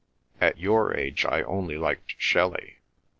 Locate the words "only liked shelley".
1.43-2.79